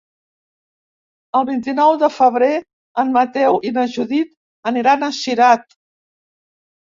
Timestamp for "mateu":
3.17-3.59